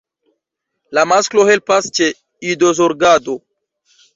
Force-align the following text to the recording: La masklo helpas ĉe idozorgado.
La 0.99 1.03
masklo 1.11 1.45
helpas 1.51 1.91
ĉe 1.99 2.09
idozorgado. 2.55 3.37